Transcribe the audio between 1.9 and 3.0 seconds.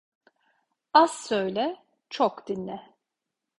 çok dinle.